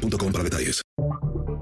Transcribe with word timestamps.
boostmobile.com 0.00 0.32
para 0.32 0.44
detalles. 0.44 0.82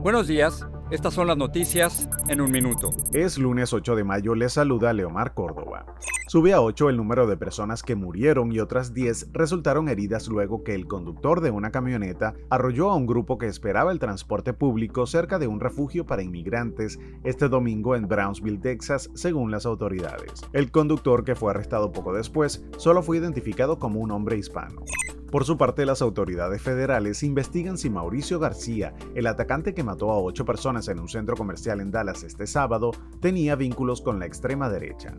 Buenos 0.02 0.26
días. 0.26 0.66
Estas 0.90 1.12
son 1.12 1.26
las 1.26 1.36
noticias 1.36 2.08
en 2.28 2.40
un 2.40 2.50
minuto. 2.50 2.90
Es 3.12 3.36
lunes 3.36 3.74
8 3.74 3.94
de 3.94 4.04
mayo, 4.04 4.34
le 4.34 4.48
saluda 4.48 4.94
Leomar 4.94 5.34
Córdoba. 5.34 5.84
Sube 6.28 6.54
a 6.54 6.62
8 6.62 6.88
el 6.88 6.96
número 6.96 7.26
de 7.26 7.36
personas 7.36 7.82
que 7.82 7.94
murieron 7.94 8.52
y 8.52 8.60
otras 8.60 8.94
10 8.94 9.28
resultaron 9.32 9.90
heridas 9.90 10.28
luego 10.28 10.64
que 10.64 10.74
el 10.74 10.86
conductor 10.86 11.42
de 11.42 11.50
una 11.50 11.70
camioneta 11.70 12.34
arrolló 12.48 12.90
a 12.90 12.96
un 12.96 13.06
grupo 13.06 13.36
que 13.36 13.48
esperaba 13.48 13.92
el 13.92 13.98
transporte 13.98 14.54
público 14.54 15.06
cerca 15.06 15.38
de 15.38 15.46
un 15.46 15.60
refugio 15.60 16.06
para 16.06 16.22
inmigrantes 16.22 16.98
este 17.22 17.48
domingo 17.48 17.94
en 17.94 18.08
Brownsville, 18.08 18.60
Texas, 18.60 19.10
según 19.14 19.50
las 19.50 19.66
autoridades. 19.66 20.40
El 20.54 20.70
conductor, 20.70 21.22
que 21.22 21.34
fue 21.34 21.50
arrestado 21.50 21.92
poco 21.92 22.14
después, 22.14 22.64
solo 22.78 23.02
fue 23.02 23.18
identificado 23.18 23.78
como 23.78 24.00
un 24.00 24.10
hombre 24.10 24.38
hispano. 24.38 24.84
Por 25.30 25.44
su 25.44 25.58
parte, 25.58 25.84
las 25.84 26.00
autoridades 26.00 26.62
federales 26.62 27.22
investigan 27.22 27.76
si 27.76 27.90
Mauricio 27.90 28.38
García, 28.38 28.94
el 29.14 29.26
atacante 29.26 29.74
que 29.74 29.84
mató 29.84 30.10
a 30.10 30.18
ocho 30.18 30.46
personas 30.46 30.88
en 30.88 31.00
un 31.00 31.08
centro 31.08 31.36
comercial 31.36 31.80
en 31.80 31.90
Dallas 31.90 32.22
este 32.22 32.46
sábado, 32.46 32.92
tenía 33.20 33.54
vínculos 33.54 34.00
con 34.00 34.18
la 34.18 34.26
extrema 34.26 34.70
derecha. 34.70 35.14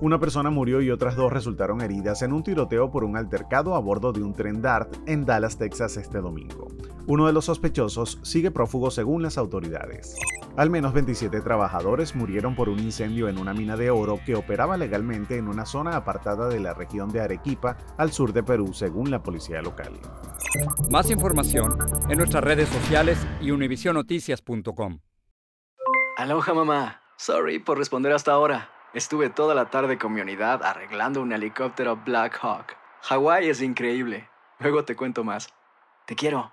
Una 0.00 0.18
persona 0.18 0.48
murió 0.48 0.80
y 0.80 0.90
otras 0.90 1.14
dos 1.14 1.30
resultaron 1.30 1.82
heridas 1.82 2.22
en 2.22 2.32
un 2.32 2.42
tiroteo 2.42 2.90
por 2.90 3.04
un 3.04 3.16
altercado 3.16 3.74
a 3.74 3.80
bordo 3.80 4.12
de 4.12 4.22
un 4.22 4.32
tren 4.32 4.62
DART 4.62 4.96
en 5.06 5.26
Dallas, 5.26 5.58
Texas 5.58 5.98
este 5.98 6.18
domingo. 6.18 6.68
Uno 7.06 7.26
de 7.26 7.34
los 7.34 7.44
sospechosos 7.44 8.18
sigue 8.22 8.50
prófugo 8.50 8.90
según 8.90 9.22
las 9.22 9.36
autoridades. 9.36 10.16
Al 10.56 10.70
menos 10.70 10.94
27 10.94 11.42
trabajadores 11.42 12.14
murieron 12.14 12.54
por 12.54 12.70
un 12.70 12.78
incendio 12.78 13.28
en 13.28 13.38
una 13.38 13.52
mina 13.52 13.76
de 13.76 13.90
oro 13.90 14.20
que 14.24 14.34
operaba 14.34 14.78
legalmente 14.78 15.36
en 15.36 15.48
una 15.48 15.66
zona 15.66 15.96
apartada 15.96 16.48
de 16.48 16.60
la 16.60 16.72
región 16.72 17.10
de 17.10 17.20
Arequipa, 17.20 17.76
al 17.98 18.10
sur 18.12 18.32
de 18.32 18.42
Perú, 18.42 18.72
según 18.72 19.10
la 19.10 19.22
policía 19.22 19.60
local. 19.60 19.92
Más 20.90 21.10
información 21.10 21.76
en 22.08 22.16
nuestras 22.16 22.42
redes 22.42 22.70
sociales 22.70 23.18
y 23.40 23.50
univisionoticias.com. 23.50 25.00
Aloha 26.16 26.54
mamá. 26.54 27.00
Sorry 27.16 27.58
por 27.58 27.76
responder 27.76 28.12
hasta 28.12 28.32
ahora. 28.32 28.70
Estuve 28.94 29.28
toda 29.28 29.54
la 29.54 29.70
tarde 29.70 29.98
con 29.98 30.12
mi 30.14 30.20
unidad 30.20 30.62
arreglando 30.62 31.20
un 31.20 31.32
helicóptero 31.32 32.00
Black 32.04 32.38
Hawk. 32.40 32.76
Hawái 33.02 33.48
es 33.50 33.60
increíble. 33.60 34.28
Luego 34.60 34.84
te 34.84 34.96
cuento 34.96 35.22
más. 35.22 35.48
Te 36.06 36.14
quiero. 36.14 36.52